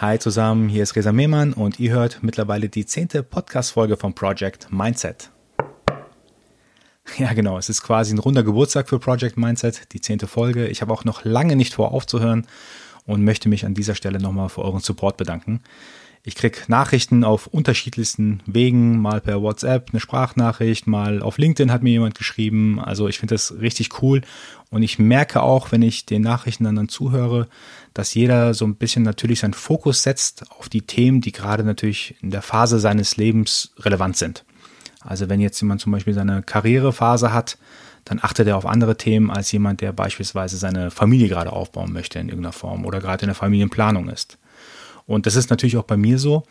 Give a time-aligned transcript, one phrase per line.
[0.00, 4.72] Hi zusammen, hier ist Resa Mehmann und ihr hört mittlerweile die zehnte Podcast-Folge vom Project
[4.72, 5.30] Mindset.
[7.18, 10.66] Ja, genau, es ist quasi ein runder Geburtstag für Project Mindset, die zehnte Folge.
[10.66, 12.46] Ich habe auch noch lange nicht vor aufzuhören
[13.06, 15.62] und möchte mich an dieser Stelle nochmal für euren Support bedanken.
[16.24, 21.82] Ich krieg Nachrichten auf unterschiedlichsten Wegen, mal per WhatsApp eine Sprachnachricht, mal auf LinkedIn hat
[21.82, 22.78] mir jemand geschrieben.
[22.78, 24.20] Also ich finde das richtig cool
[24.70, 27.48] und ich merke auch, wenn ich den Nachrichten dann, dann zuhöre,
[27.92, 32.14] dass jeder so ein bisschen natürlich seinen Fokus setzt auf die Themen, die gerade natürlich
[32.22, 34.44] in der Phase seines Lebens relevant sind.
[35.00, 37.58] Also wenn jetzt jemand zum Beispiel seine Karrierephase hat,
[38.04, 42.20] dann achtet er auf andere Themen als jemand, der beispielsweise seine Familie gerade aufbauen möchte
[42.20, 44.38] in irgendeiner Form oder gerade in der Familienplanung ist.
[45.06, 46.44] Und das ist natürlich auch bei mir so.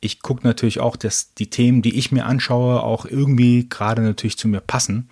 [0.00, 4.38] Ich gucke natürlich auch, dass die Themen, die ich mir anschaue, auch irgendwie gerade natürlich
[4.38, 5.10] zu mir passen.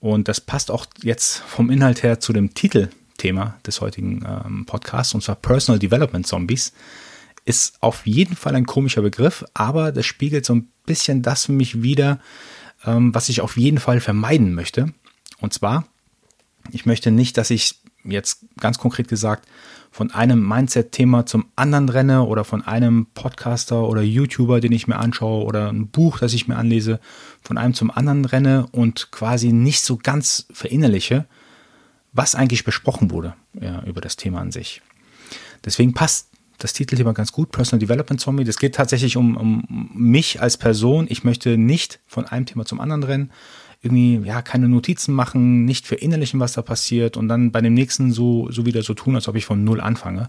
[0.00, 5.14] Und das passt auch jetzt vom Inhalt her zu dem Titelthema des heutigen ähm, Podcasts,
[5.14, 6.72] und zwar Personal Development Zombies.
[7.44, 11.52] Ist auf jeden Fall ein komischer Begriff, aber das spiegelt so ein bisschen das für
[11.52, 12.20] mich wieder,
[12.84, 14.92] ähm, was ich auf jeden Fall vermeiden möchte.
[15.38, 15.86] Und zwar,
[16.72, 19.48] ich möchte nicht, dass ich jetzt ganz konkret gesagt
[19.96, 24.96] von einem Mindset-Thema zum anderen renne oder von einem Podcaster oder YouTuber, den ich mir
[24.96, 27.00] anschaue oder ein Buch, das ich mir anlese,
[27.40, 31.24] von einem zum anderen renne und quasi nicht so ganz verinnerliche,
[32.12, 34.82] was eigentlich besprochen wurde ja, über das Thema an sich.
[35.64, 38.44] Deswegen passt das Titelthema ganz gut, Personal Development Zombie.
[38.44, 41.06] Das geht tatsächlich um, um mich als Person.
[41.08, 43.30] Ich möchte nicht von einem Thema zum anderen rennen,
[43.86, 48.12] irgendwie, ja, keine Notizen machen, nicht verinnerlichen, was da passiert und dann bei dem nächsten
[48.12, 50.28] so, so wieder so tun, als ob ich von Null anfange.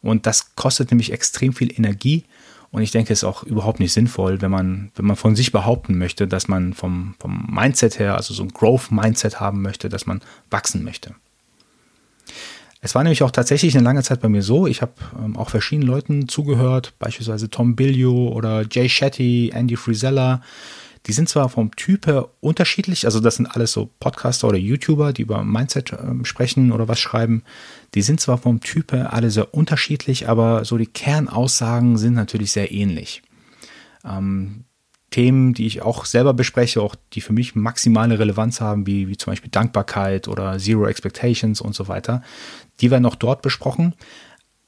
[0.00, 2.24] Und das kostet nämlich extrem viel Energie.
[2.70, 5.52] Und ich denke, es ist auch überhaupt nicht sinnvoll, wenn man, wenn man von sich
[5.52, 10.06] behaupten möchte, dass man vom, vom Mindset her, also so ein Growth-Mindset haben möchte, dass
[10.06, 11.14] man wachsen möchte.
[12.80, 14.66] Es war nämlich auch tatsächlich eine lange Zeit bei mir so.
[14.66, 20.42] Ich habe ähm, auch verschiedenen Leuten zugehört, beispielsweise Tom Billio oder Jay Shetty, Andy Frisella,
[21.08, 25.14] die sind zwar vom Typ her unterschiedlich, also das sind alles so Podcaster oder YouTuber,
[25.14, 27.42] die über Mindset äh, sprechen oder was schreiben.
[27.94, 32.52] Die sind zwar vom Typ her alle sehr unterschiedlich, aber so die Kernaussagen sind natürlich
[32.52, 33.22] sehr ähnlich.
[34.04, 34.64] Ähm,
[35.10, 39.16] Themen, die ich auch selber bespreche, auch die für mich maximale Relevanz haben, wie, wie
[39.16, 42.22] zum Beispiel Dankbarkeit oder Zero Expectations und so weiter,
[42.80, 43.94] die werden auch dort besprochen.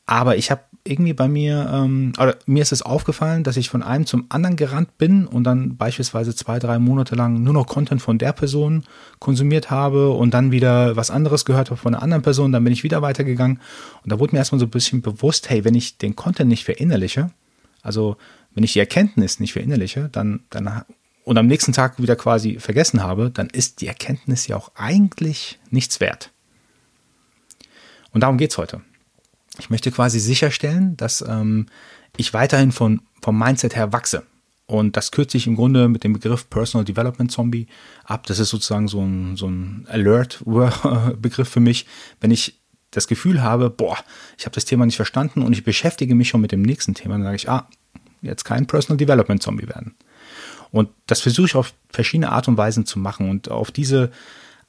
[0.06, 3.82] Aber ich habe irgendwie bei mir, ähm, oder mir ist es aufgefallen, dass ich von
[3.82, 8.00] einem zum anderen gerannt bin und dann beispielsweise zwei, drei Monate lang nur noch Content
[8.00, 8.84] von der Person
[9.18, 12.72] konsumiert habe und dann wieder was anderes gehört habe von einer anderen Person, dann bin
[12.72, 13.60] ich wieder weitergegangen
[14.02, 16.64] und da wurde mir erstmal so ein bisschen bewusst, hey, wenn ich den Content nicht
[16.64, 17.30] verinnerliche,
[17.82, 18.16] also
[18.54, 20.82] wenn ich die Erkenntnis nicht verinnerliche, dann, dann
[21.24, 25.60] und am nächsten Tag wieder quasi vergessen habe, dann ist die Erkenntnis ja auch eigentlich
[25.70, 26.32] nichts wert.
[28.12, 28.80] Und darum geht es heute.
[29.58, 31.66] Ich möchte quasi sicherstellen, dass ähm,
[32.16, 34.24] ich weiterhin von, vom Mindset her wachse.
[34.66, 37.66] Und das kürze ich im Grunde mit dem Begriff Personal Development Zombie
[38.04, 38.26] ab.
[38.26, 41.86] Das ist sozusagen so ein, so ein Alert-Begriff für mich.
[42.20, 42.60] Wenn ich
[42.92, 43.98] das Gefühl habe, boah,
[44.38, 47.14] ich habe das Thema nicht verstanden und ich beschäftige mich schon mit dem nächsten Thema,
[47.14, 47.68] dann sage ich, ah,
[48.22, 49.96] jetzt kein Personal Development Zombie werden.
[50.70, 53.28] Und das versuche ich auf verschiedene Art und Weisen zu machen.
[53.28, 54.12] Und auf diese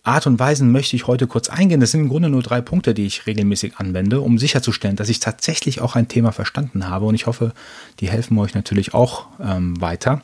[0.03, 1.79] Art und Weisen möchte ich heute kurz eingehen.
[1.79, 5.19] Das sind im Grunde nur drei Punkte, die ich regelmäßig anwende, um sicherzustellen, dass ich
[5.19, 7.05] tatsächlich auch ein Thema verstanden habe.
[7.05, 7.53] Und ich hoffe,
[7.99, 10.23] die helfen euch natürlich auch ähm, weiter.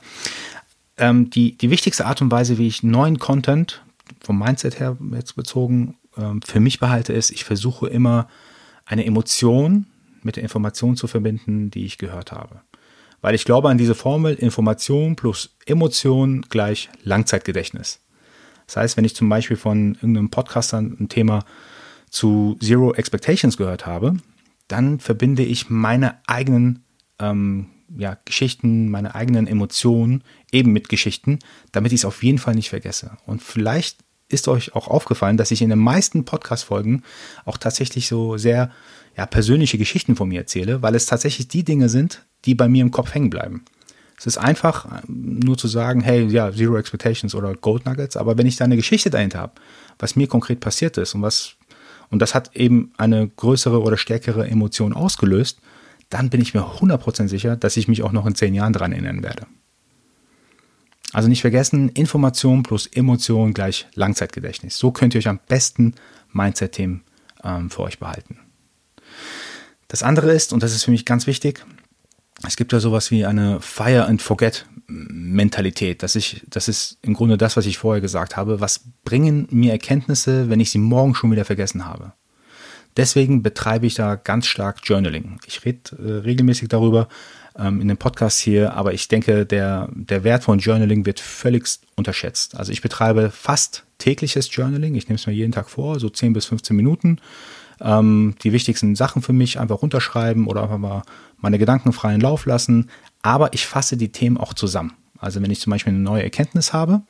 [0.98, 3.84] Ähm, die, die wichtigste Art und Weise, wie ich neuen Content
[4.20, 8.28] vom Mindset her jetzt bezogen ähm, für mich behalte, ist, ich versuche immer
[8.86, 9.86] eine Emotion
[10.24, 12.62] mit der Information zu verbinden, die ich gehört habe.
[13.22, 18.00] Weil ich glaube an diese Formel Information plus Emotion gleich Langzeitgedächtnis.
[18.68, 21.44] Das heißt, wenn ich zum Beispiel von irgendeinem Podcaster ein Thema
[22.10, 24.18] zu Zero Expectations gehört habe,
[24.68, 26.84] dann verbinde ich meine eigenen
[27.20, 31.40] ähm, ja, Geschichten, meine eigenen Emotionen eben mit Geschichten,
[31.72, 33.18] damit ich es auf jeden Fall nicht vergesse.
[33.26, 34.00] Und vielleicht
[34.30, 37.04] ist euch auch aufgefallen, dass ich in den meisten Podcast-Folgen
[37.46, 38.72] auch tatsächlich so sehr
[39.16, 42.82] ja, persönliche Geschichten von mir erzähle, weil es tatsächlich die Dinge sind, die bei mir
[42.82, 43.64] im Kopf hängen bleiben.
[44.18, 48.48] Es ist einfach, nur zu sagen, hey, ja, Zero Expectations oder Gold Nuggets, aber wenn
[48.48, 49.54] ich da eine Geschichte dahinter habe,
[50.00, 51.56] was mir konkret passiert ist und was,
[52.10, 55.60] und das hat eben eine größere oder stärkere Emotion ausgelöst,
[56.10, 58.92] dann bin ich mir 100% sicher, dass ich mich auch noch in zehn Jahren dran
[58.92, 59.46] erinnern werde.
[61.14, 64.78] Also nicht vergessen, Information plus Emotion gleich Langzeitgedächtnis.
[64.78, 65.94] So könnt ihr euch am besten
[66.34, 67.04] Mindset-Themen
[67.44, 68.40] ähm, für euch behalten.
[69.88, 71.66] Das andere ist, und das ist für mich ganz wichtig,
[72.46, 76.04] es gibt ja sowas wie eine Fire and Forget Mentalität.
[76.04, 78.62] Das, ich, das ist im Grunde das, was ich vorher gesagt habe.
[78.62, 82.14] Was bringen mir Erkenntnisse, wenn ich sie morgen schon wieder vergessen habe?
[82.96, 85.40] Deswegen betreibe ich da ganz stark Journaling.
[85.46, 87.08] Ich rede äh, regelmäßig darüber
[87.58, 91.66] ähm, in den Podcasts hier, aber ich denke, der, der Wert von Journaling wird völlig
[91.96, 92.58] unterschätzt.
[92.58, 94.96] Also ich betreibe fast tägliches Journaling.
[94.96, 97.20] Ich nehme es mir jeden Tag vor, so 10 bis 15 Minuten.
[97.80, 101.04] Ähm, die wichtigsten Sachen für mich einfach runterschreiben oder einfach mal
[101.38, 102.90] meine Gedanken freien Lauf lassen.
[103.22, 104.94] Aber ich fasse die Themen auch zusammen.
[105.20, 107.02] Also wenn ich zum Beispiel eine neue Erkenntnis habe,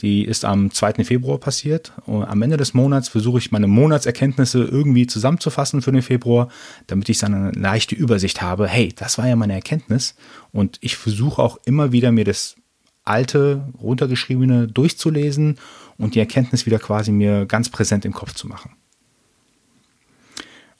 [0.00, 1.04] die ist am 2.
[1.04, 1.92] Februar passiert.
[2.06, 6.48] Und am Ende des Monats versuche ich meine Monatserkenntnisse irgendwie zusammenzufassen für den Februar,
[6.86, 8.68] damit ich dann eine leichte Übersicht habe.
[8.68, 10.14] Hey, das war ja meine Erkenntnis.
[10.52, 12.56] Und ich versuche auch immer wieder mir das
[13.04, 15.56] alte, runtergeschriebene durchzulesen
[15.96, 18.72] und die Erkenntnis wieder quasi mir ganz präsent im Kopf zu machen.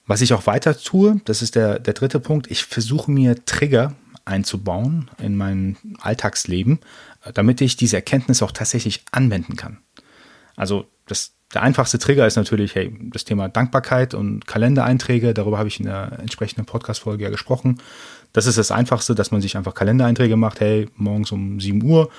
[0.07, 3.95] Was ich auch weiter tue, das ist der, der dritte Punkt, ich versuche mir Trigger
[4.29, 6.79] einzubauen in mein Alltagsleben,
[7.35, 9.79] damit ich diese Erkenntnis auch tatsächlich anwenden kann.
[10.57, 15.69] Also das, der einfachste Trigger ist natürlich, hey, das Thema Dankbarkeit und Kalendereinträge, darüber habe
[15.69, 17.81] ich in der entsprechenden Podcast-Folge ja gesprochen.
[18.33, 22.11] Das ist das Einfachste, dass man sich einfach Kalendereinträge macht, hey, morgens um 7 Uhr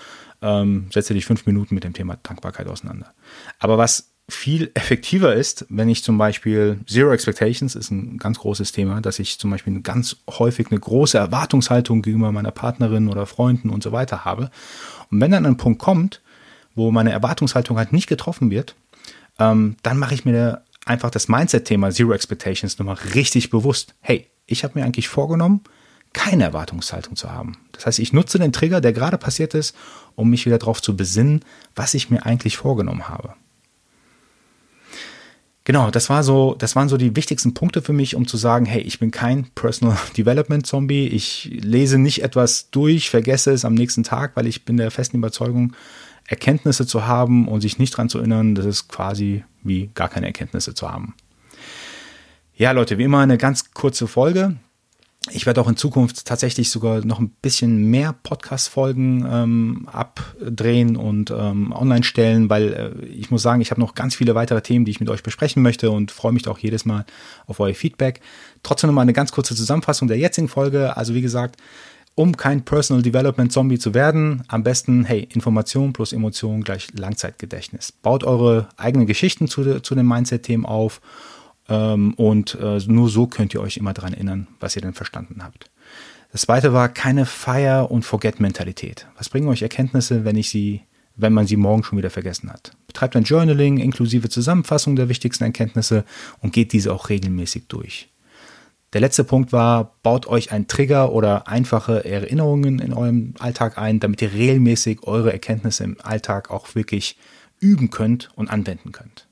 [0.42, 3.14] ähm, setze dich fünf Minuten mit dem Thema Dankbarkeit auseinander.
[3.60, 8.72] Aber was viel effektiver ist, wenn ich zum Beispiel Zero Expectations ist ein ganz großes
[8.72, 13.70] Thema, dass ich zum Beispiel ganz häufig eine große Erwartungshaltung gegenüber meiner Partnerin oder Freunden
[13.70, 14.52] und so weiter habe.
[15.12, 16.22] Und wenn dann ein Punkt kommt,
[16.76, 18.76] wo meine Erwartungshaltung halt nicht getroffen wird,
[19.40, 23.96] ähm, dann mache ich mir einfach das Mindset-Thema Zero Expectations nochmal richtig bewusst.
[24.02, 25.62] Hey, ich habe mir eigentlich vorgenommen,
[26.14, 27.58] keine Erwartungshaltung zu haben.
[27.72, 29.76] Das heißt, ich nutze den Trigger, der gerade passiert ist,
[30.16, 31.46] um mich wieder darauf zu besinnen,
[31.76, 33.36] was ich mir eigentlich vorgenommen habe.
[35.70, 38.66] Genau, das war so, das waren so die wichtigsten Punkte für mich, um zu sagen,
[38.66, 41.06] hey, ich bin kein Personal Development Zombie.
[41.06, 45.18] Ich lese nicht etwas durch, vergesse es am nächsten Tag, weil ich bin der festen
[45.18, 45.74] Überzeugung,
[46.26, 50.26] Erkenntnisse zu haben und sich nicht dran zu erinnern, das ist quasi wie gar keine
[50.26, 51.14] Erkenntnisse zu haben.
[52.56, 54.56] Ja, Leute, wie immer eine ganz kurze Folge.
[55.32, 61.32] Ich werde auch in Zukunft tatsächlich sogar noch ein bisschen mehr Podcast-Folgen ähm, abdrehen und
[61.32, 64.86] ähm, online stellen, weil äh, ich muss sagen, ich habe noch ganz viele weitere Themen,
[64.86, 67.06] die ich mit euch besprechen möchte und freue mich auch jedes Mal
[67.46, 68.22] auf euer Feedback.
[68.64, 70.98] Trotzdem nochmal eine ganz kurze Zusammenfassung der jetzigen Folge.
[70.98, 71.58] Also wie gesagt,
[72.16, 77.94] um kein Personal Development Zombie zu werden, am besten, hey, Information plus Emotion gleich Langzeitgedächtnis.
[77.94, 81.00] Baut eure eigenen Geschichten zu, zu den Mindset-Themen auf
[81.70, 85.44] ähm, und äh, nur so könnt ihr euch immer daran erinnern, was ihr denn verstanden
[85.44, 85.70] habt.
[86.32, 89.08] Das zweite war keine Fire- und Forget-Mentalität.
[89.18, 90.82] Was bringen euch Erkenntnisse, wenn ich sie,
[91.16, 92.72] wenn man sie morgen schon wieder vergessen hat?
[92.88, 96.06] Betreibt ein Journaling inklusive Zusammenfassung der wichtigsten Erkenntnisse
[96.42, 98.10] und geht diese auch regelmäßig durch.
[98.94, 104.00] Der letzte Punkt war, baut euch ein Trigger oder einfache Erinnerungen in eurem Alltag ein,
[104.00, 107.18] damit ihr regelmäßig eure Erkenntnisse im Alltag auch wirklich
[107.60, 109.29] üben könnt und anwenden könnt.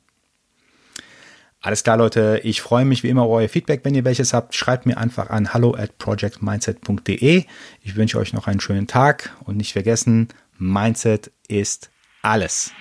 [1.67, 2.39] Alles klar, Leute.
[2.45, 3.81] Ich freue mich wie immer auf euer Feedback.
[3.83, 7.43] Wenn ihr welches habt, schreibt mir einfach an hallo at projectmindset.de.
[7.81, 11.91] Ich wünsche euch noch einen schönen Tag und nicht vergessen, Mindset ist
[12.21, 12.71] alles.